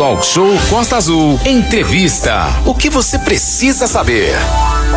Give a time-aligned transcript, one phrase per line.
[0.00, 1.38] Talk Show Costa Azul.
[1.44, 2.46] Entrevista.
[2.64, 4.32] O que você precisa saber?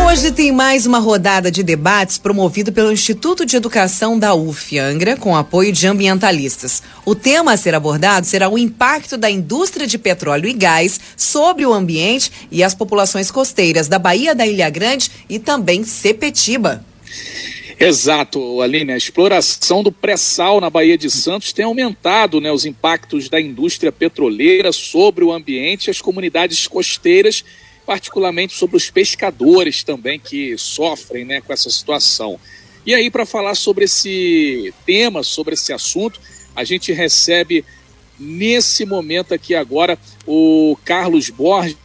[0.07, 5.17] Hoje tem mais uma rodada de debates promovido pelo Instituto de Educação da UF Angra,
[5.17, 6.81] com apoio de ambientalistas.
[7.03, 11.65] O tema a ser abordado será o impacto da indústria de petróleo e gás sobre
[11.65, 16.81] o ambiente e as populações costeiras da Baía da Ilha Grande e também Sepetiba.
[17.85, 18.93] Exato, Aline.
[18.93, 23.91] A exploração do pré-sal na Baía de Santos tem aumentado né, os impactos da indústria
[23.91, 27.43] petroleira sobre o ambiente e as comunidades costeiras,
[27.85, 32.39] particularmente sobre os pescadores também que sofrem né, com essa situação.
[32.85, 36.21] E aí, para falar sobre esse tema, sobre esse assunto,
[36.55, 37.65] a gente recebe
[38.17, 41.75] nesse momento aqui agora o Carlos Borges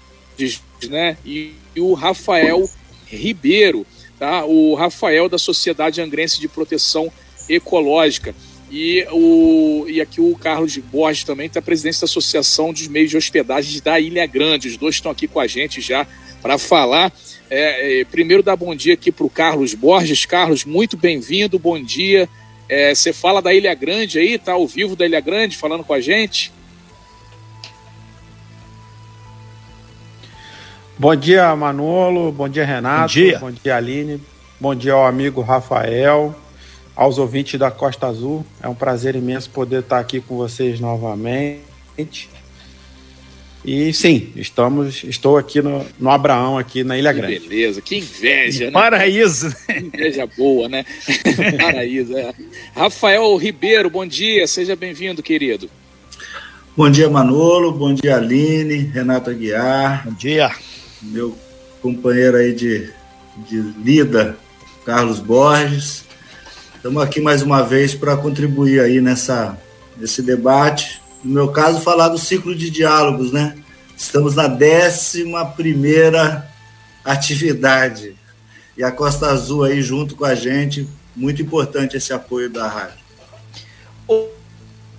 [0.89, 2.71] né, e o Rafael
[3.05, 3.85] Ribeiro
[4.19, 4.45] tá?
[4.45, 7.11] o Rafael da Sociedade Angrense de Proteção
[7.49, 8.35] Ecológica.
[8.71, 13.17] E, o, e aqui o Carlos Borges também está presidente da Associação dos Meios de
[13.17, 14.69] Hospedagem da Ilha Grande.
[14.69, 16.07] Os dois estão aqui com a gente já
[16.43, 17.13] para falar.
[17.51, 20.27] É, é, primeiro, dar bom dia aqui para o Carlos Borges.
[20.27, 22.29] Carlos, muito bem-vindo, bom dia.
[22.69, 25.95] É, você fala da Ilha Grande aí, tá ao vivo da Ilha Grande, falando com
[25.95, 26.53] a gente?
[30.99, 32.33] Bom dia, Manolo.
[32.33, 33.03] Bom dia, Renato.
[33.03, 33.39] Bom dia.
[33.39, 34.21] Bom dia, Aline.
[34.59, 36.35] Bom dia ao amigo Rafael,
[36.97, 38.45] aos ouvintes da Costa Azul.
[38.61, 42.29] É um prazer imenso poder estar aqui com vocês novamente.
[43.65, 47.49] E sim, estamos, estou aqui no, no Abraão, aqui na Ilha que Grande.
[47.49, 48.71] Beleza, que inveja, né?
[48.75, 49.55] Paraíso.
[49.67, 50.85] Que inveja boa, né?
[51.63, 52.35] Paraíso, é.
[52.75, 55.71] Rafael Ribeiro, bom dia, seja bem-vindo, querido.
[56.77, 57.71] Bom dia, Manolo.
[57.71, 60.05] Bom dia, Aline, Renato Aguiar.
[60.05, 60.51] Bom dia
[61.03, 61.37] meu
[61.81, 62.91] companheiro aí de,
[63.49, 64.37] de lida,
[64.85, 66.05] Carlos Borges.
[66.75, 69.59] Estamos aqui mais uma vez para contribuir aí nessa,
[69.97, 71.01] nesse debate.
[71.23, 73.57] No meu caso, falar do ciclo de diálogos, né?
[73.97, 76.49] Estamos na décima primeira
[77.05, 78.17] atividade.
[78.77, 82.99] E a Costa Azul aí junto com a gente, muito importante esse apoio da rádio.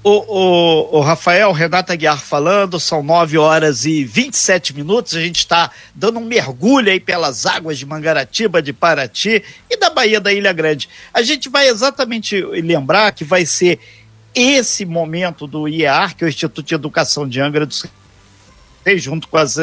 [0.02, 5.14] O, o, o, Rafael, Renata Guiar falando, são 9 horas e 27 minutos.
[5.14, 9.90] A gente está dando um mergulho aí pelas águas de Mangaratiba, de Paraty e da
[9.90, 10.88] Baía da Ilha Grande.
[11.14, 13.78] A gente vai exatamente lembrar que vai ser
[14.34, 17.86] esse momento do IEAR, que é o Instituto de Educação de Angra dos
[18.86, 19.58] Reis, junto com as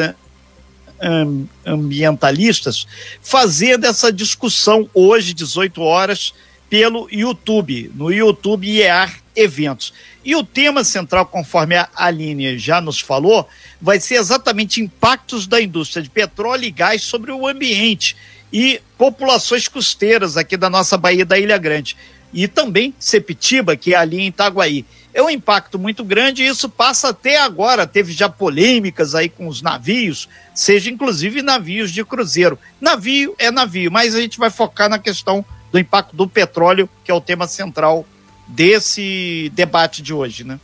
[1.65, 2.87] ambientalistas,
[3.21, 6.33] fazendo essa discussão hoje, 18 horas,
[6.69, 9.93] pelo YouTube, no YouTube IEAR Eventos.
[10.23, 13.47] E o tema central, conforme a Aline já nos falou,
[13.81, 18.15] vai ser exatamente impactos da indústria de petróleo e gás sobre o ambiente
[18.51, 21.95] e populações costeiras aqui da nossa Baía da Ilha Grande.
[22.33, 24.85] E também Sepitiba, que é ali em Itaguaí.
[25.13, 27.87] É um impacto muito grande e isso passa até agora.
[27.87, 32.59] Teve já polêmicas aí com os navios, seja inclusive navios de cruzeiro.
[32.79, 37.11] Navio é navio, mas a gente vai focar na questão do impacto do petróleo, que
[37.11, 38.05] é o tema central
[38.47, 40.59] desse debate de hoje, né?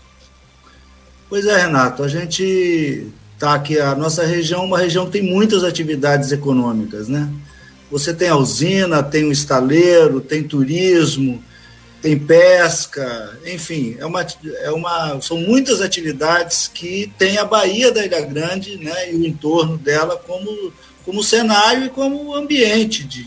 [1.29, 3.07] Pois é, Renato, a gente
[3.39, 7.29] tá aqui, a nossa região uma região que tem muitas atividades econômicas, né?
[7.91, 11.43] Você tem a usina, tem o estaleiro, tem turismo,
[12.01, 14.25] tem pesca, enfim, é uma,
[14.61, 19.25] é uma, são muitas atividades que tem a Baía da Ilha Grande né, e o
[19.25, 20.73] entorno dela como,
[21.05, 23.25] como cenário e como ambiente de,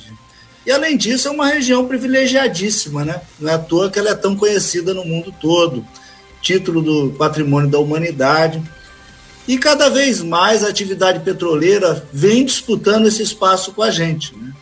[0.66, 3.20] e, além disso, é uma região privilegiadíssima, né?
[3.38, 5.86] Não é à toa que ela é tão conhecida no mundo todo
[6.42, 8.62] título do Patrimônio da Humanidade.
[9.46, 14.36] E cada vez mais a atividade petroleira vem disputando esse espaço com a gente.
[14.36, 14.52] Né?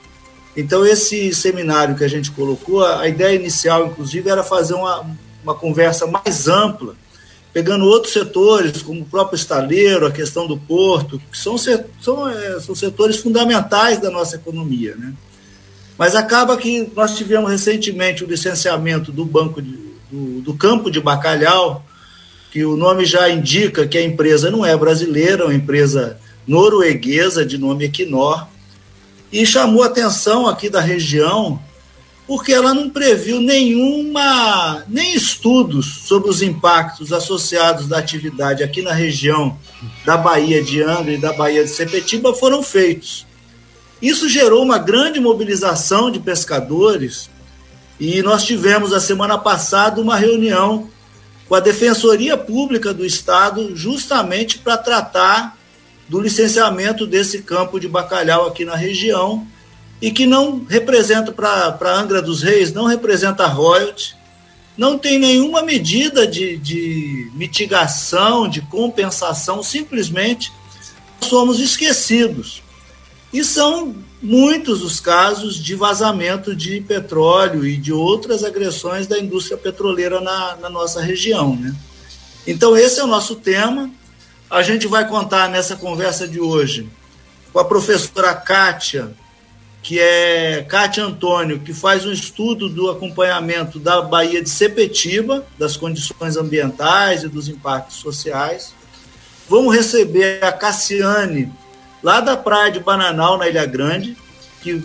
[0.55, 5.07] Então, esse seminário que a gente colocou, a ideia inicial, inclusive, era fazer uma,
[5.43, 6.95] uma conversa mais ampla,
[7.53, 12.61] pegando outros setores, como o próprio estaleiro, a questão do porto, que são, são, é,
[12.61, 14.97] são setores fundamentais da nossa economia.
[14.97, 15.15] Né?
[15.97, 19.79] Mas acaba que nós tivemos recentemente o licenciamento do banco de,
[20.11, 21.85] do, do, campo de bacalhau,
[22.51, 27.45] que o nome já indica que a empresa não é brasileira, é uma empresa norueguesa
[27.45, 28.47] de nome Equinor,
[29.33, 31.61] e chamou atenção aqui da região
[32.27, 38.93] porque ela não previu nenhuma nem estudos sobre os impactos associados da atividade aqui na
[38.93, 39.59] região
[40.05, 43.27] da Bahia de Angra e da Bahia de Sepetiba foram feitos.
[44.05, 47.31] Isso gerou uma grande mobilização de pescadores
[47.99, 50.91] e nós tivemos a semana passada uma reunião
[51.49, 55.57] com a Defensoria Pública do Estado justamente para tratar
[56.07, 59.47] do licenciamento desse campo de bacalhau aqui na região
[60.03, 64.15] e que não representa para Angra dos Reis, não representa royalty,
[64.77, 70.53] não tem nenhuma medida de, de mitigação, de compensação, simplesmente
[71.23, 72.64] somos esquecidos.
[73.35, 79.59] E são muitos os casos de vazamento de petróleo e de outras agressões da indústria
[79.59, 81.57] petroleira na, na nossa região.
[81.57, 81.75] Né?
[82.47, 83.91] Então, esse é o nosso tema.
[84.49, 86.89] A gente vai contar nessa conversa de hoje
[87.53, 89.11] com a professora Kátia,
[89.83, 95.77] que é Kátia Antônio, que faz um estudo do acompanhamento da Baía de Sepetiba, das
[95.77, 98.73] condições ambientais e dos impactos sociais.
[99.49, 101.53] Vamos receber a Cassiane,
[102.05, 104.15] lá da praia de Bananal, na Ilha Grande,
[104.61, 104.85] que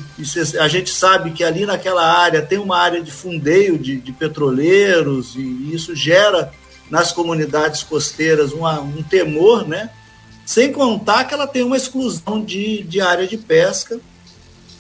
[0.58, 5.36] a gente sabe que ali naquela área tem uma área de fundeio de, de petroleiros,
[5.36, 6.50] e isso gera
[6.90, 9.90] nas comunidades costeiras uma, um temor, né?
[10.46, 14.00] Sem contar que ela tem uma exclusão de, de área de pesca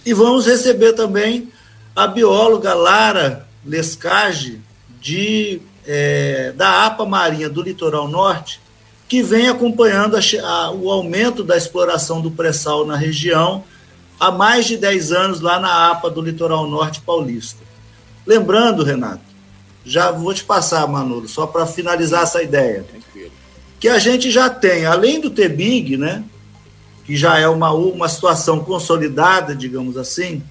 [0.06, 1.52] e vamos receber também
[1.94, 4.62] a bióloga Lara Lescage,
[5.00, 8.60] de, é, da APA Marinha do Litoral Norte,
[9.10, 13.64] que vem acompanhando a, a, o aumento da exploração do pré-sal na região
[14.20, 17.60] há mais de 10 anos lá na APA do Litoral Norte Paulista.
[18.24, 19.24] Lembrando, Renato,
[19.84, 22.86] já vou te passar, Manolo, só para finalizar essa ideia,
[23.80, 26.24] que a gente já tem, além do TBIG, né,
[27.04, 30.44] que já é uma, uma situação consolidada, digamos assim,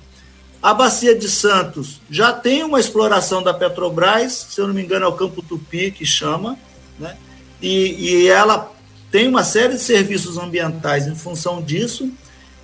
[0.60, 5.04] a Bacia de Santos já tem uma exploração da Petrobras, se eu não me engano
[5.04, 6.58] é o Campo Tupi que chama,
[6.98, 7.16] né?
[7.60, 8.72] E, e ela
[9.10, 12.10] tem uma série de serviços ambientais em função disso,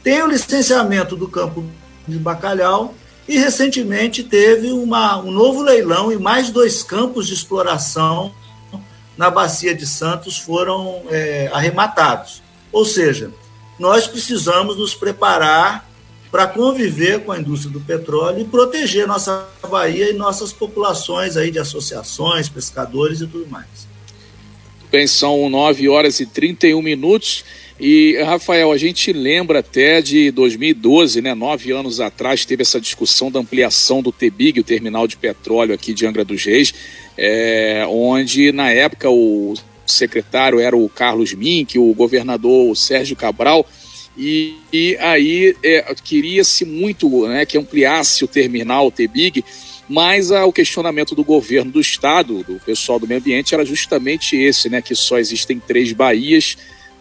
[0.03, 1.65] tem o licenciamento do Campo
[2.07, 2.95] de Bacalhau,
[3.27, 8.35] e recentemente teve uma, um novo leilão e mais dois campos de exploração
[9.17, 12.43] na Bacia de Santos foram é, arrematados.
[12.71, 13.31] Ou seja,
[13.79, 15.89] nós precisamos nos preparar
[16.31, 21.51] para conviver com a indústria do petróleo e proteger nossa Bahia e nossas populações aí
[21.51, 23.94] de associações, pescadores e tudo mais.
[24.95, 27.45] Bem, são 9 horas e 31 minutos.
[27.81, 31.35] E, Rafael, a gente lembra até de 2012, né?
[31.35, 35.93] Nove anos atrás, teve essa discussão da ampliação do TBIG, o terminal de petróleo aqui
[35.93, 36.73] de Angra dos Reis,
[37.19, 39.55] é, onde na época o
[39.85, 43.67] secretário era o Carlos Mink, o governador o Sérgio Cabral,
[44.17, 49.45] e, e aí é, queria-se muito né, que ampliasse o terminal, o TBIG,
[49.89, 54.37] mas ah, o questionamento do governo do estado, do pessoal do meio ambiente, era justamente
[54.37, 56.57] esse, né, que só existem três baías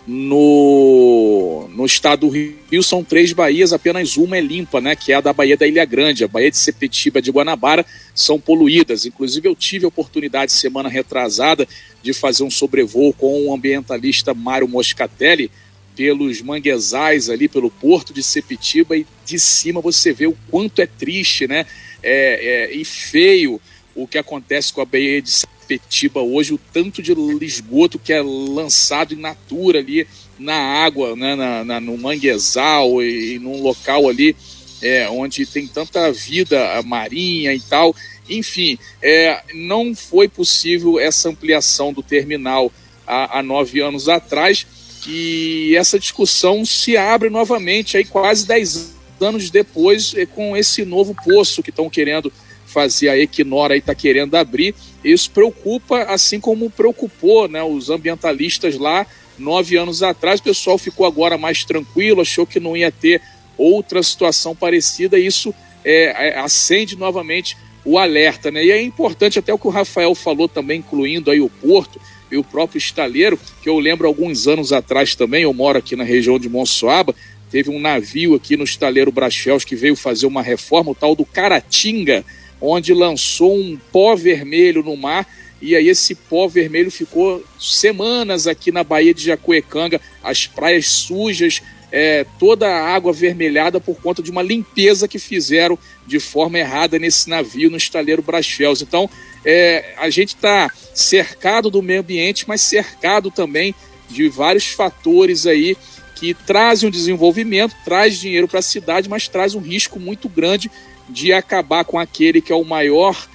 [0.06, 5.16] no, no estado do Rio são três baías, apenas uma é limpa, né, que é
[5.16, 6.24] a da Baía da Ilha Grande.
[6.24, 9.06] A Baía de Sepetiba de Guanabara são poluídas.
[9.06, 11.68] Inclusive, eu tive a oportunidade, semana retrasada,
[12.02, 15.50] de fazer um sobrevoo com o ambientalista Mário Moscatelli
[15.96, 20.88] pelos manguezais ali, pelo porto de Sepetiba, e de cima você vê o quanto é
[20.88, 21.66] triste né,
[22.04, 23.60] é, é, e feio
[23.96, 28.22] o que acontece com a Baía de Sepetiba hoje, o tanto de esgoto que é
[28.22, 30.06] lançado in natura ali
[30.38, 34.36] na água, né, na, na, no manguezal e, e num local ali
[34.82, 37.96] é, onde tem tanta vida marinha e tal.
[38.30, 42.72] Enfim, é, não foi possível essa ampliação do terminal
[43.08, 44.66] há, há nove anos atrás
[45.08, 51.16] e essa discussão se abre novamente aí quase dez anos depois é, com esse novo
[51.16, 52.32] poço que estão querendo
[52.66, 54.74] fazer a Equinor aí está querendo abrir.
[55.04, 59.06] Isso preocupa, assim como preocupou né, os ambientalistas lá
[59.38, 60.40] nove anos atrás.
[60.40, 63.22] O pessoal ficou agora mais tranquilo, achou que não ia ter
[63.58, 65.20] outra situação parecida.
[65.20, 65.54] E isso
[65.86, 67.56] é, é, acende novamente
[67.86, 68.50] o alerta.
[68.50, 68.66] Né?
[68.66, 72.00] E é importante até o que o Rafael falou também, incluindo aí o Porto
[72.32, 76.04] e o próprio estaleiro, que eu lembro alguns anos atrás também, eu moro aqui na
[76.04, 77.14] região de Monsoaba,
[77.54, 81.24] teve um navio aqui no estaleiro Brachels que veio fazer uma reforma, o tal do
[81.24, 82.26] Caratinga,
[82.60, 85.28] onde lançou um pó vermelho no mar
[85.62, 91.62] e aí esse pó vermelho ficou semanas aqui na Baía de Jacuecanga, as praias sujas,
[91.92, 96.98] é, toda a água avermelhada por conta de uma limpeza que fizeram de forma errada
[96.98, 98.82] nesse navio no estaleiro Brasfels.
[98.82, 99.08] Então,
[99.46, 103.76] é, a gente está cercado do meio ambiente, mas cercado também
[104.10, 105.78] de vários fatores aí
[106.24, 110.72] que trazem um desenvolvimento, traz dinheiro para a cidade, mas traz um risco muito grande
[111.10, 113.28] de acabar com aquele que é o maior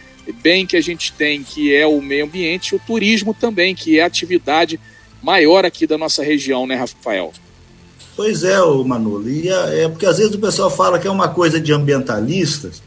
[0.43, 4.03] bem que a gente tem, que é o meio ambiente, o turismo também, que é
[4.03, 4.81] a atividade
[5.23, 7.31] maior aqui da nossa região, né, Rafael?
[8.17, 9.29] Pois é, Manolo.
[9.29, 12.83] E é, porque às vezes o pessoal fala que é uma coisa de ambientalistas,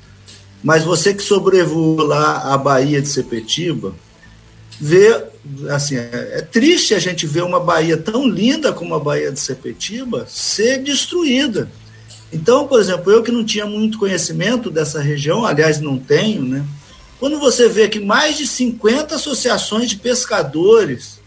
[0.64, 3.94] mas você que sobrevoou lá a Bahia de Sepetiba,
[4.82, 5.24] vê,
[5.70, 9.40] assim, é, é triste a gente ver uma Bahia tão linda como a Bahia de
[9.40, 11.72] Sepetiba ser destruída.
[12.34, 16.66] Então, por exemplo, eu que não tinha muito conhecimento dessa região, aliás, não tenho, né?
[17.20, 21.20] quando você vê que mais de 50 associações de pescadores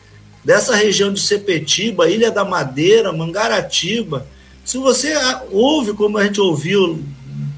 [0.44, 4.26] dessa região de Sepetiba, Ilha da Madeira, Mangaratiba,
[4.64, 5.14] se você
[5.52, 7.00] ouve, como a gente ouviu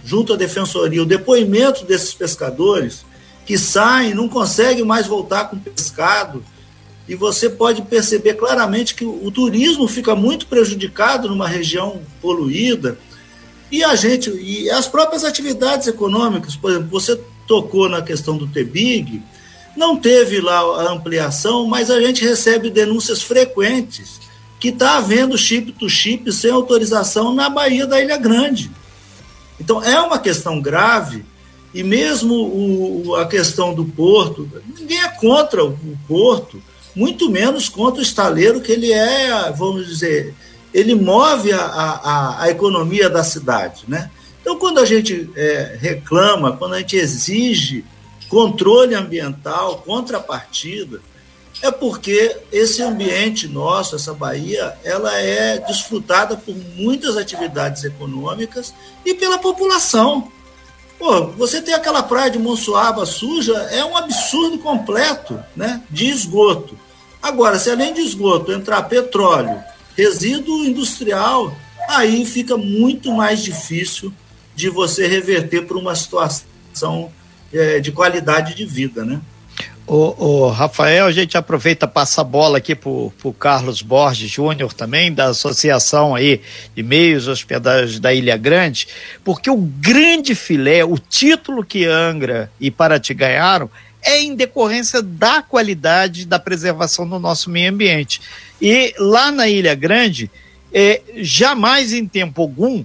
[0.05, 3.06] junto à defensoria, o depoimento desses pescadores
[3.47, 6.45] que saem, não conseguem mais voltar com pescado,
[7.09, 12.99] e você pode perceber claramente que o, turismo fica muito prejudicado numa região poluída,
[13.71, 18.49] e a gente, e as próprias atividades econômicas, por exemplo, você tocou na questão do
[18.49, 19.23] TBIG,
[19.77, 24.21] não teve lá a ampliação, mas a gente recebe denúncias frequentes
[24.59, 28.71] que está havendo chip to chip sem autorização na Bahia da Ilha Grande.
[29.61, 31.25] Então é uma questão grave
[31.77, 35.77] e mesmo o, a questão do porto, ninguém é contra o
[36.09, 36.63] porto,
[36.95, 40.35] muito menos contra o estaleiro que ele é, vamos dizer,
[40.73, 44.11] ele move a, a, a economia da cidade, né?
[44.41, 47.85] Então, quando a gente é, reclama, quando a gente exige
[48.27, 51.03] controle ambiental, contrapartida,
[51.61, 58.73] é porque esse ambiente nosso, essa Bahia, ela é desfrutada por muitas atividades econômicas
[59.05, 60.33] e pela população.
[60.99, 66.79] Pô, você tem aquela praia de Monsuaba suja, é um absurdo completo né, de esgoto.
[67.23, 69.63] Agora, se além de esgoto entrar petróleo,
[69.97, 71.55] resíduo industrial,
[71.89, 74.13] aí fica muito mais difícil
[74.55, 77.13] de você reverter para uma situação
[77.53, 79.21] é, de qualidade de vida, né?
[79.89, 85.13] O, Rafael, a gente aproveita passa a bola aqui para o Carlos Borges Júnior também,
[85.13, 86.41] da Associação aí
[86.75, 88.89] de Meios Hospedagens da Ilha Grande,
[89.23, 93.71] porque o grande filé, o título que Angra e Paraty ganharam,
[94.03, 98.21] é em decorrência da qualidade da preservação do nosso meio ambiente.
[98.61, 100.29] E lá na Ilha Grande,
[100.73, 102.85] é, jamais em tempo algum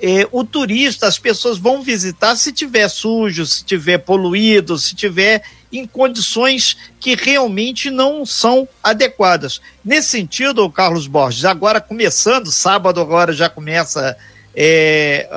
[0.00, 5.42] é, o turista, as pessoas vão visitar se tiver sujo, se tiver poluído, se tiver
[5.72, 9.60] em condições que realmente não são adequadas.
[9.84, 14.16] Nesse sentido, Carlos Borges, agora começando, sábado agora já começa
[14.54, 15.28] é,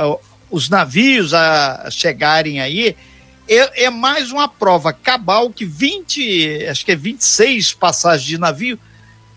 [0.50, 2.95] os navios a chegarem aí,
[3.48, 8.79] é, é, mais uma prova cabal que 20, acho que é 26 passagens de navio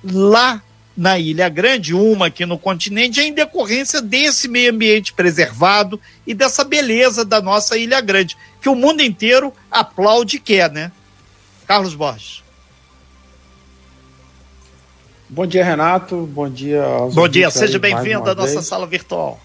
[0.05, 0.63] lá
[0.97, 6.35] na Ilha Grande, uma aqui no continente, é em decorrência desse meio ambiente preservado e
[6.35, 10.93] dessa beleza da nossa Ilha Grande, que o mundo inteiro aplaude e quer, né?
[11.67, 12.43] Carlos Borges.
[15.29, 16.29] Bom dia, Renato.
[16.31, 19.41] Bom dia aos Bom dia, seja bem-vindo à nossa sala virtual.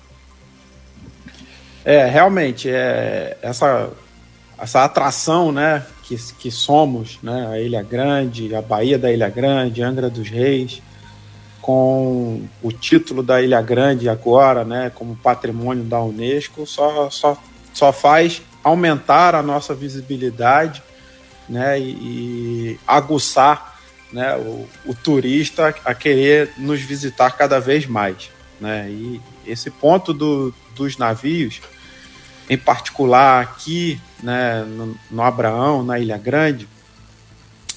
[1.85, 3.89] É, realmente, é, essa,
[4.59, 9.81] essa atração, né, que, que somos, né, a Ilha Grande, a Baía da Ilha Grande,
[9.81, 10.81] Angra dos Reis,
[11.67, 17.37] com o título da Ilha Grande agora, né, como patrimônio da Unesco, só, só,
[17.73, 20.81] só faz aumentar a nossa visibilidade
[21.49, 23.77] né, e, e aguçar
[24.13, 28.29] né, o, o, turista a querer nos visitar cada vez mais.
[28.61, 28.89] Né?
[28.89, 31.59] E esse ponto do, dos navios,
[32.49, 36.65] em particular aqui né, no, no Abraão, na Ilha Grande,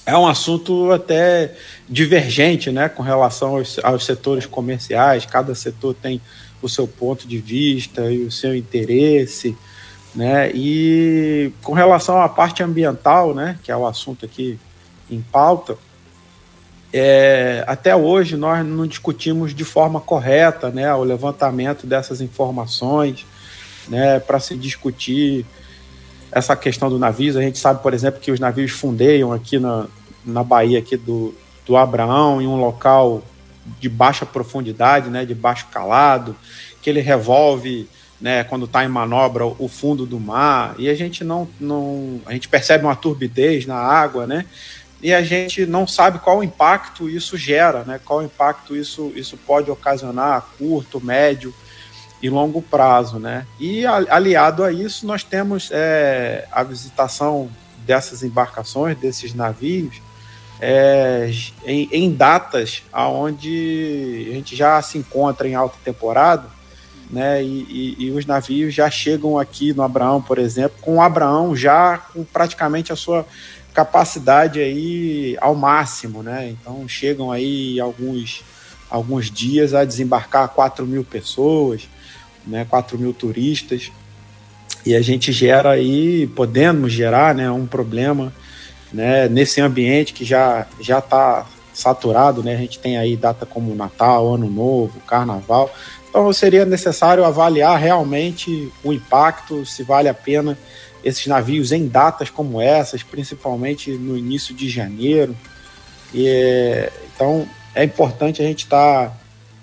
[0.05, 1.53] é um assunto até
[1.87, 6.21] divergente né, com relação aos, aos, setores comerciais, cada setor tem
[6.61, 9.55] o seu ponto de vista e o seu interesse,
[10.13, 10.51] né?
[10.53, 14.59] E com relação à parte ambiental, né, que é o assunto aqui
[15.09, 15.77] em pauta,
[16.93, 23.25] é, até hoje nós não discutimos de forma correta né, o levantamento dessas informações
[23.87, 25.45] né, para se discutir
[26.31, 27.37] essa questão do navio.
[27.37, 29.87] A gente sabe, por exemplo, que os navios fundeiam aqui na,
[30.25, 31.35] na Bahia aqui do,
[31.65, 33.23] do Abraão, em um local
[33.79, 36.35] de baixa profundidade, né, de baixo calado,
[36.81, 37.87] que ele revolve,
[38.19, 42.33] né, quando está em manobra, o fundo do mar, e a gente não, não, a
[42.33, 44.45] gente percebe uma turbidez na água, né,
[45.01, 49.69] e a gente não sabe qual impacto isso gera, né, qual impacto isso, isso pode
[49.69, 51.53] ocasionar a curto, médio
[52.21, 57.49] e longo prazo, né, e aliado a isso nós temos é, a visitação
[57.85, 60.01] dessas embarcações, desses navios,
[60.59, 61.31] é,
[61.65, 66.47] em, em, datas aonde a gente já se encontra em alta temporada,
[67.09, 67.43] né?
[67.43, 71.55] E, e, e, os navios já chegam aqui no Abraão, por exemplo, com o Abraão
[71.55, 73.25] já com praticamente a sua
[73.73, 76.49] capacidade aí ao máximo, né?
[76.49, 78.43] Então chegam aí alguns
[78.89, 81.87] alguns dias a desembarcar 4 mil pessoas,
[82.45, 82.65] né?
[82.69, 83.91] 4 mil turistas
[84.85, 87.49] e a gente gera aí, podemos gerar, né?
[87.51, 88.33] Um problema
[88.91, 92.55] né, nesse ambiente que já já está saturado, né?
[92.55, 95.73] A gente tem aí data como Natal, Ano Novo, Carnaval.
[96.09, 100.57] Então seria necessário avaliar realmente o impacto, se vale a pena
[101.03, 105.35] esses navios em datas como essas, principalmente no início de janeiro.
[106.13, 109.15] E, então é importante a gente estar tá,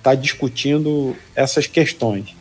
[0.03, 2.38] tá discutindo essas questões.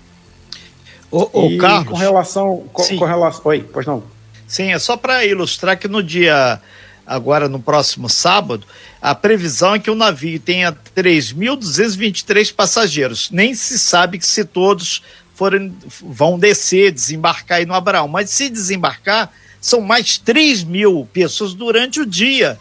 [1.09, 4.03] O, o Carlos, com relação, com, com, relação, oi, pois não?
[4.47, 6.61] Sim, é só para ilustrar que no dia
[7.07, 8.67] agora no próximo sábado,
[9.01, 13.31] a previsão é que o navio tenha 3.223 passageiros.
[13.31, 15.01] Nem se sabe que se todos
[15.33, 18.09] forem, vão descer, desembarcar aí no Abraão.
[18.09, 22.59] Mas se desembarcar, são mais 3 mil pessoas durante o dia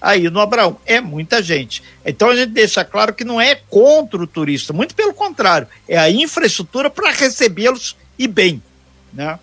[0.00, 0.78] aí no Abraão.
[0.84, 1.82] É muita gente.
[2.04, 5.98] Então a gente deixa claro que não é contra o turista, muito pelo contrário, é
[5.98, 8.62] a infraestrutura para recebê-los e bem,
[9.12, 9.38] né?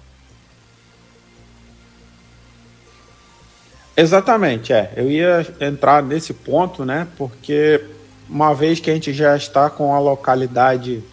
[3.95, 4.91] Exatamente, é.
[4.95, 7.07] Eu ia entrar nesse ponto, né?
[7.15, 7.79] Porque
[8.27, 11.03] uma vez que a gente já está com a localidade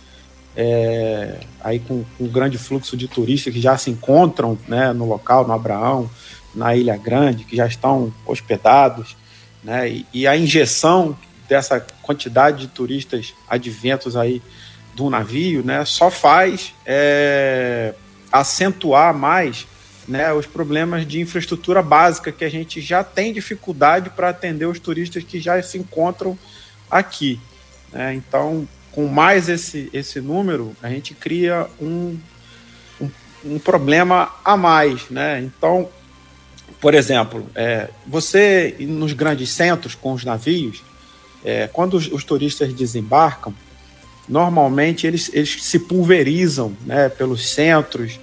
[0.57, 5.07] é, aí com, com um grande fluxo de turistas que já se encontram né, no
[5.07, 6.11] local, no Abraão,
[6.55, 9.17] na Ilha Grande, que já estão hospedados,
[9.63, 9.89] né?
[9.89, 11.17] E, e a injeção
[11.49, 14.43] dessa quantidade de turistas adventos aí
[14.95, 15.85] do navio, né?
[15.85, 17.95] Só faz é,
[18.33, 19.67] acentuar mais
[20.11, 24.81] né, os problemas de infraestrutura básica que a gente já tem dificuldade para atender os
[24.81, 26.37] turistas que já se encontram
[26.91, 27.41] aqui.
[27.93, 28.15] Né?
[28.15, 32.19] Então, com mais esse, esse número, a gente cria um,
[33.01, 33.11] um,
[33.45, 35.09] um problema a mais.
[35.11, 35.41] Né?
[35.41, 35.89] Então,
[36.81, 40.83] por exemplo, é, você nos grandes centros com os navios,
[41.45, 43.55] é, quando os, os, turistas desembarcam,
[44.29, 48.19] normalmente eles, eles se pulverizam né, pelos centros,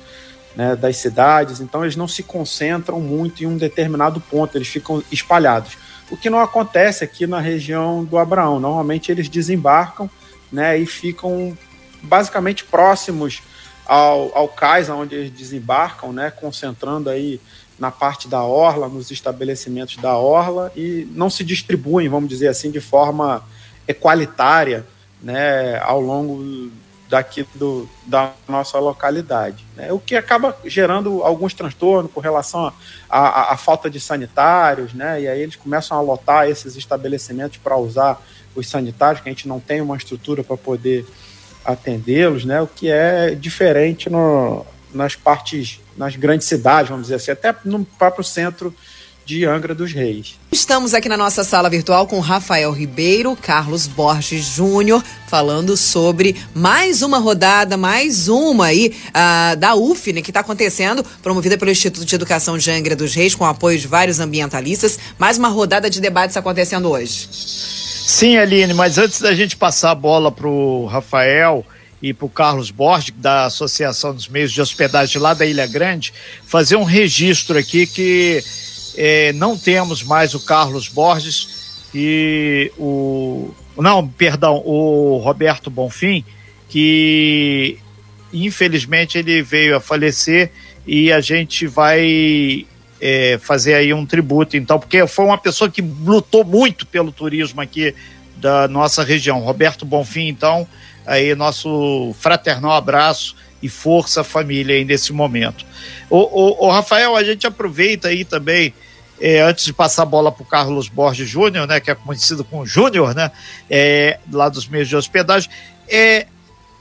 [0.55, 5.03] né, das cidades, então eles não se concentram muito em um determinado ponto, eles ficam
[5.11, 5.77] espalhados.
[6.09, 8.59] O que não acontece aqui na região do Abraão.
[8.59, 10.09] Normalmente eles desembarcam
[10.51, 11.55] né, e ficam
[12.01, 13.41] basicamente próximos
[13.85, 17.39] ao, ao cais onde eles desembarcam, né, concentrando aí
[17.79, 22.71] na parte da orla, nos estabelecimentos da orla e não se distribuem, vamos dizer assim,
[22.71, 23.43] de forma
[23.87, 24.85] equalitária
[25.21, 26.71] né, ao longo
[27.09, 29.65] daqui do, da nossa localidade.
[29.75, 29.91] Né?
[29.91, 32.71] O que acaba gerando alguns transtornos com relação
[33.09, 35.21] à falta de sanitários, né?
[35.21, 38.21] e aí eles começam a lotar esses estabelecimentos para usar
[38.55, 41.05] os sanitários, que a gente não tem uma estrutura para poder
[41.63, 42.61] atendê-los, né?
[42.61, 47.85] o que é diferente no, nas partes, nas grandes cidades, vamos dizer assim, até no
[47.85, 48.73] próprio centro
[49.27, 50.39] de Angra dos Reis.
[50.49, 57.01] Estamos aqui na nossa sala virtual com Rafael Ribeiro, Carlos Borges Júnior, falando sobre mais
[57.01, 62.05] uma rodada, mais uma aí uh, da UF, né, que está acontecendo, promovida pelo Instituto
[62.05, 64.97] de Educação de Angra dos Reis, com apoio de vários ambientalistas.
[65.19, 67.27] Mais uma rodada de debates acontecendo hoje.
[67.29, 71.65] Sim, Aline, mas antes da gente passar a bola para o Rafael
[72.01, 76.13] e para o Carlos Borges, da Associação dos Meios de Hospedagem lá da Ilha Grande,
[76.45, 78.43] fazer um registro aqui que
[78.95, 83.51] é, não temos mais o Carlos Borges e o.
[83.77, 86.23] Não, perdão, o Roberto Bonfim,
[86.67, 87.77] que
[88.33, 90.51] infelizmente ele veio a falecer
[90.85, 92.65] e a gente vai
[92.99, 97.61] é, fazer aí um tributo, então, porque foi uma pessoa que lutou muito pelo turismo
[97.61, 97.93] aqui
[98.37, 99.39] da nossa região.
[99.39, 100.67] Roberto Bonfim, então,
[101.07, 105.65] aí nosso fraternal abraço e força família aí nesse momento.
[106.09, 108.73] O, o, o Rafael, a gente aproveita aí também
[109.19, 112.43] é, antes de passar a bola para o Carlos Borges Júnior, né, que é conhecido
[112.43, 113.31] como Júnior, né,
[113.69, 115.49] é, lá dos meios de hospedagem,
[115.87, 116.27] é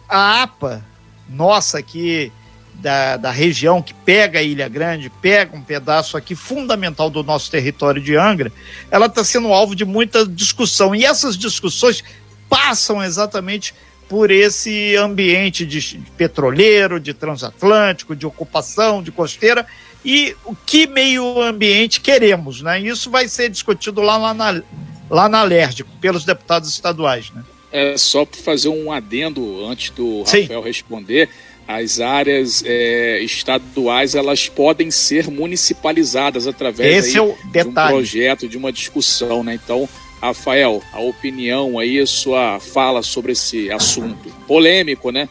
[0.08, 0.84] a APA
[1.28, 2.30] nossa aqui
[2.74, 7.50] da, da região que pega a Ilha Grande, pega um pedaço aqui fundamental do nosso
[7.50, 8.52] território de Angra,
[8.90, 12.04] ela está sendo alvo de muita discussão e essas discussões
[12.48, 13.74] passam exatamente
[14.08, 19.66] por esse ambiente de, petroleiro, de transatlântico, de ocupação, de costeira
[20.04, 22.80] e o que meio ambiente queremos, né?
[22.80, 24.62] Isso vai ser discutido lá, lá na,
[25.10, 27.42] lá na LERJ, pelos deputados estaduais, né?
[27.72, 30.42] É só para fazer um adendo antes do Sim.
[30.42, 31.28] Rafael responder.
[31.66, 38.48] As áreas é, estaduais elas podem ser municipalizadas através Esse aí, é de um projeto,
[38.48, 39.54] de uma discussão, né?
[39.54, 39.88] Então,
[40.20, 45.29] Rafael, a opinião aí, a sua fala sobre esse assunto polêmico, né?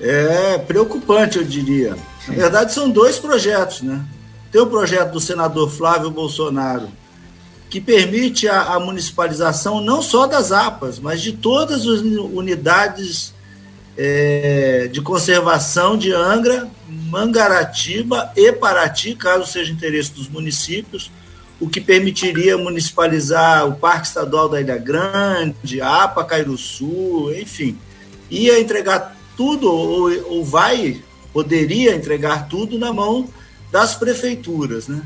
[0.00, 1.96] É preocupante, eu diria.
[2.28, 4.04] Na verdade, são dois projetos, né?
[4.50, 6.88] Tem o projeto do senador Flávio Bolsonaro,
[7.68, 13.34] que permite a, a municipalização não só das APAs, mas de todas as unidades
[13.96, 21.10] é, de conservação de Angra, Mangaratiba e Paraty, caso seja interesse dos municípios,
[21.60, 27.78] o que permitiria municipalizar o Parque Estadual da Ilha Grande, a APA Cairuçu, enfim.
[28.30, 33.28] Ia entregar tudo, ou, ou vai poderia entregar tudo na mão
[33.70, 35.02] das prefeituras, né?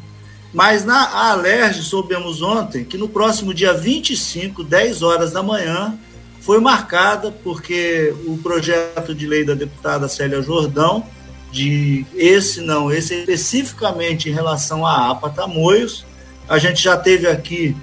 [0.52, 5.98] Mas na Alerj soubemos ontem que no próximo dia 25, 10 horas da manhã,
[6.40, 11.04] foi marcada porque o projeto de lei da deputada Célia Jordão,
[11.52, 16.04] de esse não, esse especificamente em relação à APA Tamoios,
[16.50, 17.76] a gente já teve aqui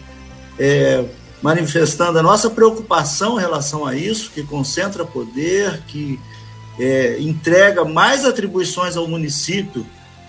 [0.60, 1.06] é,
[1.41, 6.19] manifestando a nossa preocupação em relação a isso, que concentra poder, que
[6.77, 9.86] é, entrega mais atribuições ao município.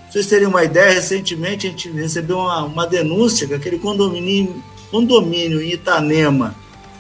[0.09, 5.61] Vocês terem uma ideia, recentemente a gente recebeu uma, uma denúncia que aquele condomínio, condomínio
[5.61, 6.55] em Itanema,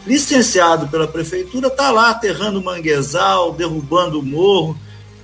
[0.04, 4.76] licenciado pela prefeitura, está lá aterrando manguezal, derrubando o morro,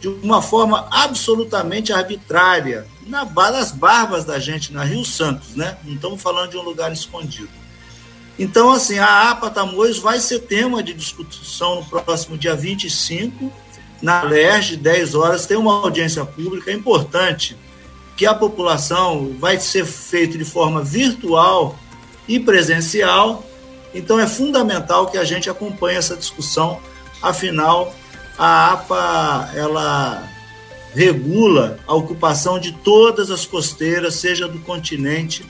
[0.04, 5.78] de uma forma absolutamente arbitrária, na, nas barbas da gente, na Rio Santos, né?
[5.82, 7.48] Não estamos falando de um lugar escondido.
[8.38, 13.50] Então, assim, a APA Tamoios vai ser tema de discussão no próximo dia 25,
[14.02, 17.56] na LERJ, 10 horas, tem uma audiência pública é importante
[18.14, 21.78] que a população vai ser feito de forma virtual
[22.28, 23.42] e presencial,
[23.94, 26.78] então é fundamental que a gente acompanhe essa discussão,
[27.22, 27.94] afinal,
[28.38, 30.28] a APA, ela
[30.94, 35.44] regula a ocupação de todas as costeiras, seja do continente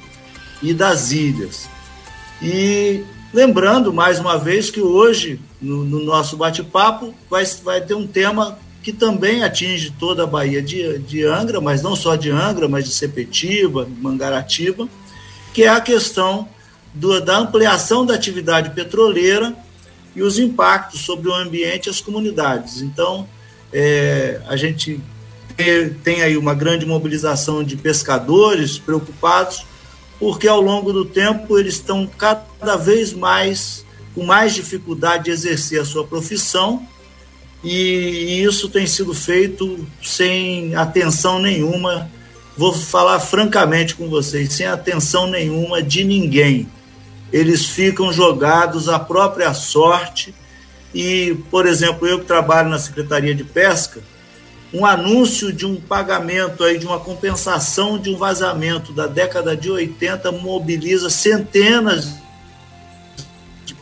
[0.62, 1.68] e das ilhas.
[2.42, 8.07] E lembrando mais uma vez que hoje, no, no nosso bate-papo, vai, vai ter um
[8.07, 12.68] tema que também atinge toda a Bahia de, de Angra, mas não só de Angra,
[12.68, 14.88] mas de Sepetiba, Mangaratiba,
[15.55, 16.49] que é a questão
[16.92, 19.57] do, da ampliação da atividade petroleira
[20.14, 22.81] e os impactos sobre o ambiente e as comunidades.
[22.81, 23.29] Então,
[23.72, 25.00] é, a gente
[26.03, 29.64] tem aí uma grande mobilização de pescadores preocupados
[30.18, 35.81] porque ao longo do tempo eles estão cada vez mais com mais dificuldade de exercer
[35.81, 36.87] a sua profissão
[37.62, 42.11] e isso tem sido feito sem atenção nenhuma.
[42.57, 46.68] Vou falar francamente com vocês, sem atenção nenhuma de ninguém.
[47.35, 50.33] Eles ficam jogados à própria sorte.
[50.94, 54.01] E, por exemplo, eu que trabalho na Secretaria de Pesca,
[54.73, 59.68] um anúncio de um pagamento aí de uma compensação de um vazamento da década de
[59.68, 62.14] 80 mobiliza centenas
[63.64, 63.75] de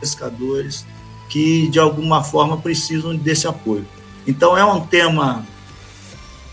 [0.00, 0.84] pescadores
[1.28, 3.86] que de alguma forma precisam desse apoio.
[4.26, 5.46] Então é um tema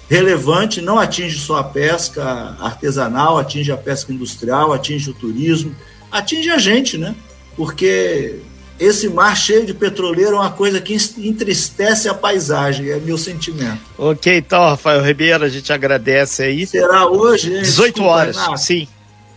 [0.07, 5.75] relevante, não atinge só a pesca artesanal, atinge a pesca industrial, atinge o turismo,
[6.11, 7.15] atinge a gente, né?
[7.55, 8.39] Porque
[8.79, 13.81] esse mar cheio de petroleiro é uma coisa que entristece a paisagem, é meu sentimento.
[13.97, 16.65] Ok, então, Rafael Ribeiro, a gente agradece aí.
[16.65, 17.61] Será hoje, hein?
[17.61, 18.57] 18 Desculpa, horas, Renato.
[18.59, 18.87] sim.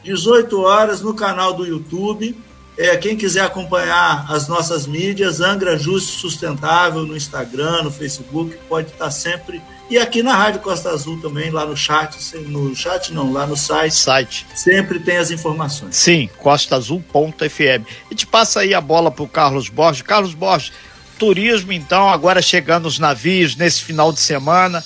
[0.04, 2.36] 18 horas no canal do YouTube.
[2.76, 8.88] É, quem quiser acompanhar as nossas mídias, Angra Justo Sustentável no Instagram, no Facebook, pode
[8.88, 9.60] estar sempre
[9.92, 12.16] e aqui na Rádio Costa Azul também, lá no chat,
[12.48, 13.94] no chat não, lá no site.
[13.94, 14.46] Site.
[14.54, 15.94] Sempre tem as informações.
[15.94, 17.86] Sim, costaazul.fm.
[18.10, 20.00] E te passa aí a bola para o Carlos Borges.
[20.00, 20.72] Carlos Borges,
[21.18, 24.82] turismo então, agora chegando os navios nesse final de semana.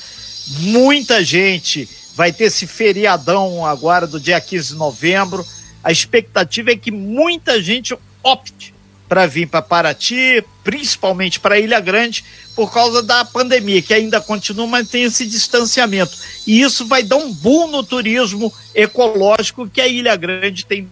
[0.59, 5.47] Muita gente vai ter esse feriadão agora do dia 15 de novembro.
[5.87, 8.75] A expectativa é que muita gente opte
[9.09, 12.25] para vir para Paraty, principalmente para Ilha Grande,
[12.57, 16.19] por causa da pandemia, que ainda continua, mas tem esse distanciamento.
[16.45, 20.89] E isso vai dar um boom no turismo ecológico que a Ilha Grande tem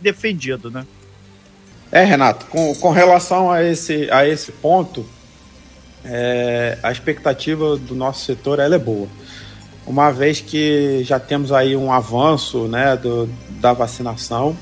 [0.00, 0.86] defendido, né?
[1.90, 5.04] É, Renato, com, com relação a esse, a esse ponto,
[6.04, 9.08] é, a expectativa do nosso setor ela é boa.
[9.88, 13.26] Uma vez que já temos aí um avanço né, do,
[13.58, 14.54] da vacinação,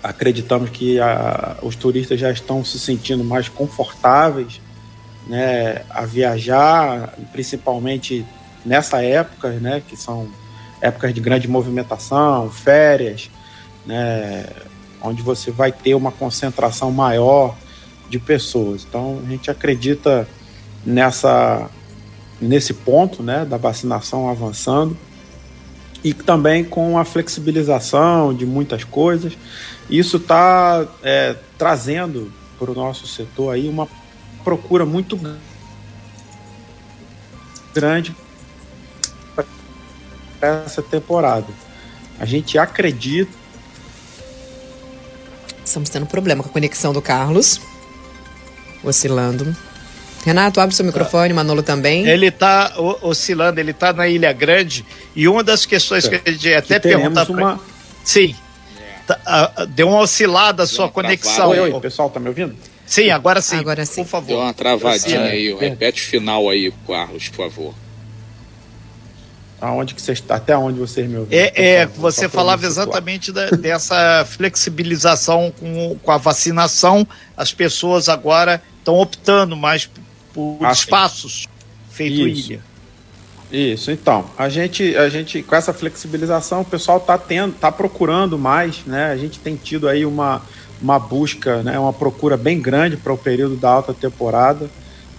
[0.00, 4.60] acreditamos que a, os turistas já estão se sentindo mais confortáveis
[5.26, 8.24] né, a viajar, principalmente
[8.64, 10.28] nessa época, né, que são
[10.80, 13.28] épocas de grande movimentação, férias,
[13.84, 14.46] né,
[15.02, 17.56] onde você vai ter uma concentração maior
[18.08, 18.86] de pessoas.
[18.88, 20.28] Então a gente acredita
[20.86, 21.68] nessa
[22.40, 24.96] nesse ponto, né, da vacinação avançando
[26.02, 29.36] e também com a flexibilização de muitas coisas
[29.90, 33.88] isso está é, trazendo para o nosso setor aí uma
[34.44, 35.18] procura muito
[37.74, 38.14] grande
[39.34, 39.44] para
[40.40, 41.48] essa temporada.
[42.20, 43.32] A gente acredita.
[45.64, 47.60] Estamos tendo problema com a conexão do Carlos.
[48.84, 49.56] Oscilando.
[50.24, 52.06] Renato, abre seu microfone, Manolo também.
[52.06, 54.84] Ele está oscilando, ele está na Ilha Grande.
[55.16, 56.18] E uma das questões é.
[56.18, 57.28] que a gente até perguntar.
[57.30, 57.56] Uma...
[57.56, 57.64] Pra...
[58.04, 58.34] Sim,
[59.16, 61.48] Tá, deu uma oscilada a sua conexão.
[61.48, 62.54] Oi, oi, pessoal, tá me ouvindo?
[62.86, 63.56] Sim, agora sim.
[63.56, 64.02] Agora sim.
[64.04, 64.26] Por favor.
[64.28, 65.52] Deu uma travadinha aí.
[65.54, 67.74] Repete o final aí, Carlos, por favor.
[69.60, 71.42] aonde que vocês até onde vocês me ouviram.
[71.42, 77.06] É, é você falava exatamente da, dessa flexibilização com, com a vacinação.
[77.36, 79.90] As pessoas agora estão optando mais
[80.32, 81.46] por ah, espaços
[81.90, 82.52] feito Isso.
[82.52, 82.70] ilha.
[83.52, 88.38] Isso, então, a gente, a gente, com essa flexibilização, o pessoal está tendo, tá procurando
[88.38, 89.10] mais, né?
[89.10, 90.40] A gente tem tido aí uma,
[90.80, 91.76] uma busca, né?
[91.76, 94.70] Uma procura bem grande para o período da alta temporada.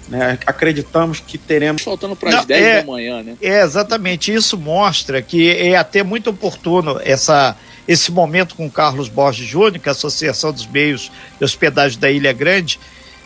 [0.08, 0.38] Né?
[0.46, 1.82] Acreditamos que teremos.
[1.82, 3.36] Faltando para as 10 é, da manhã, né?
[3.42, 4.34] É, exatamente.
[4.34, 9.80] Isso mostra que é até muito oportuno essa, esse momento com o Carlos Borges Júnior,
[9.80, 12.80] que é a Associação dos Meios de Hospedagem da Ilha Grande,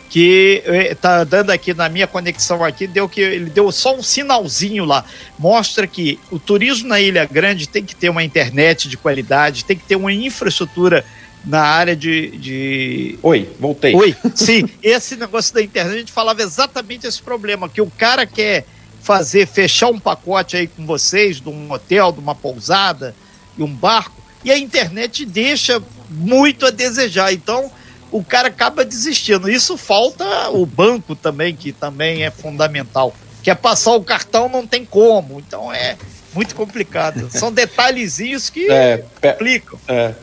[0.08, 4.84] que está dando aqui na minha conexão aqui, deu que ele deu só um sinalzinho
[4.84, 5.04] lá.
[5.38, 9.76] Mostra que o turismo na Ilha Grande tem que ter uma internet de qualidade, tem
[9.76, 11.04] que ter uma infraestrutura
[11.44, 13.18] na área de, de.
[13.22, 13.94] Oi, voltei.
[13.94, 14.68] Oi, sim.
[14.82, 18.64] Esse negócio da internet, a gente falava exatamente esse problema, que o cara quer
[19.00, 23.14] fazer, fechar um pacote aí com vocês, de um hotel, de uma pousada
[23.56, 27.32] e um barco, e a internet deixa muito a desejar.
[27.32, 27.70] Então,
[28.10, 29.50] o cara acaba desistindo.
[29.50, 33.14] Isso falta o banco também, que também é fundamental.
[33.42, 35.38] Quer passar o cartão, não tem como.
[35.38, 35.96] Então é
[36.34, 37.28] muito complicado.
[37.30, 39.78] São detalhezinhos que é, complicam.
[39.88, 40.14] É.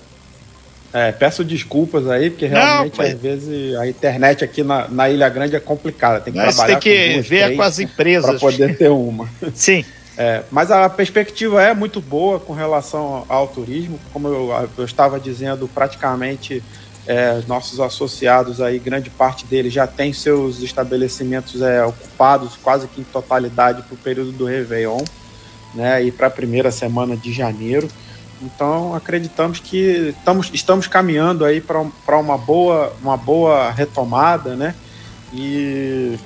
[0.93, 5.27] É, peço desculpas aí, porque realmente Não, às vezes a internet aqui na, na, Ilha
[5.27, 6.21] Grande é complicada.
[6.21, 8.89] Tem que mas trabalhar tem que com duas, ver com as empresas para poder ter
[8.89, 9.27] uma.
[9.55, 9.83] Sim.
[10.15, 15.19] É, mas a perspectiva é muito boa com relação ao turismo, como eu, eu estava
[15.19, 16.61] dizendo, praticamente
[17.05, 23.01] é, nossos associados aí, grande parte deles já tem seus estabelecimentos é, ocupados quase que
[23.01, 25.03] em totalidade para o período do Réveillon,
[25.73, 27.87] né, e para a primeira semana de janeiro.
[28.41, 34.75] Então acreditamos que estamos, estamos caminhando aí para uma boa, uma boa retomada, né?
[35.33, 36.17] E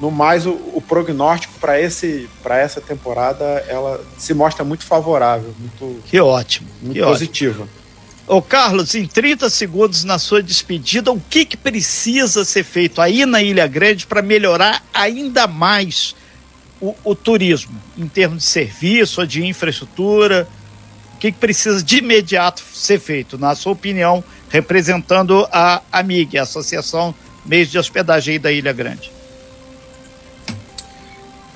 [0.00, 5.52] no mais o, o prognóstico para esse para essa temporada ela se mostra muito favorável,
[5.58, 7.64] muito que ótimo, muito que positiva.
[7.64, 7.87] Ótimo.
[8.28, 13.24] Ô Carlos, em 30 segundos na sua despedida, o que, que precisa ser feito aí
[13.24, 16.14] na Ilha Grande para melhorar ainda mais
[16.78, 20.46] o, o, turismo, em termos de serviço, de infraestrutura,
[21.14, 26.42] o que, que precisa de imediato ser feito, na sua opinião, representando a AMIG, a
[26.42, 27.14] Associação
[27.46, 29.10] Meios de Hospedagem da Ilha Grande?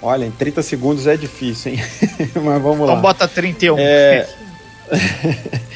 [0.01, 1.85] Olha, em 30 segundos é difícil, hein?
[2.43, 2.93] Mas vamos então lá.
[2.93, 3.77] Então bota 31.
[3.79, 4.27] É...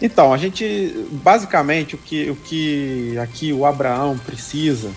[0.00, 4.90] então, a gente, basicamente, o que, o que aqui o Abraão precisa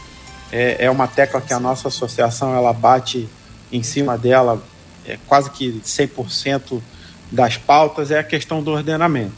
[0.51, 3.27] é, é uma tecla que a nossa associação ela bate
[3.71, 4.63] em cima dela
[5.05, 6.81] é, quase que 100%
[7.31, 9.33] das pautas é a questão do ordenamento.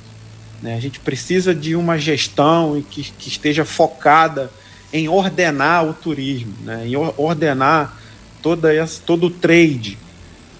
[0.61, 0.75] Né?
[0.75, 4.51] A gente precisa de uma gestão que, que esteja focada
[4.91, 6.85] em ordenar o turismo, né?
[6.85, 7.97] em ordenar
[8.41, 9.97] toda essa, todo o trade.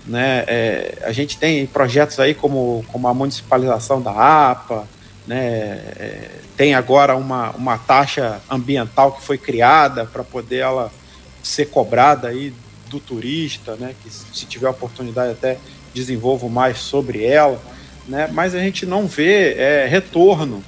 [0.05, 0.43] Né?
[0.47, 4.87] É, a gente tem projetos aí como, como a municipalização da APA,
[5.27, 5.37] né?
[5.97, 10.91] É, tem agora uma, uma taxa ambiental que foi criada para poder ela
[11.43, 12.53] ser cobrada aí
[12.87, 13.93] do turista, né?
[14.01, 15.57] que se tiver oportunidade até
[15.93, 17.61] desenvolvo mais sobre ela,
[18.07, 18.29] né?
[18.31, 20.63] mas a gente não vê é, retorno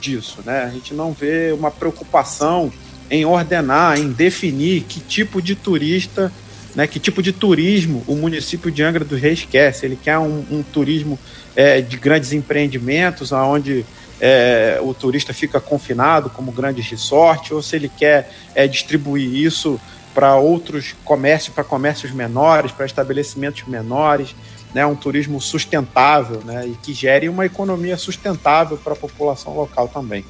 [0.00, 0.64] disso, né?
[0.64, 2.72] a gente não vê uma preocupação
[3.10, 6.32] em ordenar, em definir que tipo de turista,
[6.74, 9.72] né, que tipo de turismo o município de Angra dos Reis quer.
[9.72, 11.18] Se ele quer um, um turismo
[11.56, 13.84] é, de grandes empreendimentos, onde
[14.20, 19.80] é, o turista fica confinado como grande resort, ou se ele quer é, distribuir isso
[20.14, 24.34] para outros comércios, para comércios menores, para estabelecimentos menores
[24.74, 29.88] né, um turismo sustentável né, e que gere uma economia sustentável para a população local
[29.88, 30.24] também.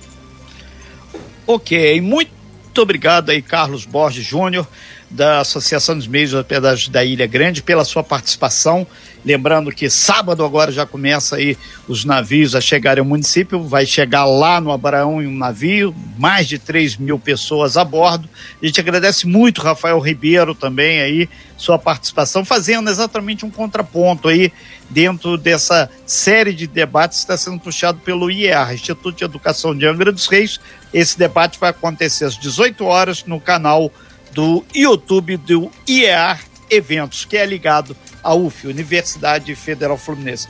[1.46, 2.30] Ok, muito
[2.78, 4.66] obrigado aí, Carlos Borges Júnior,
[5.10, 8.86] da Associação dos Meios de Hospedagem da Ilha Grande, pela sua participação.
[9.24, 11.56] Lembrando que sábado agora já começa aí
[11.88, 16.46] os navios a chegarem ao município, vai chegar lá no Abraão em um navio, mais
[16.46, 18.28] de 3 mil pessoas a bordo.
[18.62, 24.52] A gente agradece muito Rafael Ribeiro também aí, sua participação, fazendo exatamente um contraponto aí
[24.88, 29.86] dentro dessa série de debates que está sendo puxado pelo IER, Instituto de Educação de
[29.86, 30.60] Angra dos Reis.
[30.94, 33.92] Esse debate vai acontecer às 18 horas no canal
[34.32, 36.38] do YouTube do IER
[36.70, 40.48] Eventos, que é ligado à UF, Universidade Federal Fluminense.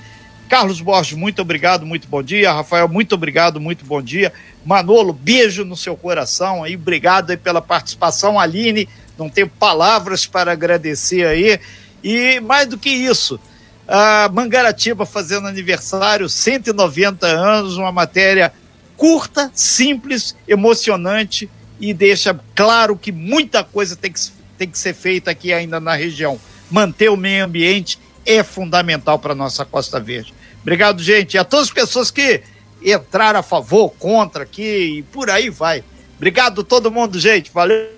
[0.49, 2.53] Carlos Borges, muito obrigado, muito bom dia.
[2.53, 4.33] Rafael, muito obrigado, muito bom dia.
[4.65, 8.41] Manolo, beijo no seu coração aí, obrigado aí pela participação.
[8.41, 8.89] Aline,
[9.19, 11.61] não tenho palavras para agradecer aí.
[12.03, 13.39] E mais do que isso,
[13.87, 18.53] a Mangaratiba fazendo aniversário, 190 anos, uma matéria
[18.97, 21.49] curta, simples, emocionante
[21.81, 24.21] e deixa claro que muita coisa tem que,
[24.57, 26.41] tem que ser feita aqui ainda na região.
[26.71, 30.35] Manter o meio ambiente é fundamental para a nossa Costa Verde.
[30.61, 31.35] Obrigado, gente.
[31.35, 32.43] E a todas as pessoas que
[32.85, 35.83] entraram a favor, contra aqui e por aí vai.
[36.17, 37.51] Obrigado todo mundo, gente.
[37.53, 37.93] Valeu.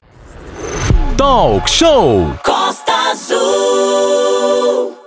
[1.16, 4.99] Talk Show Costa Azul.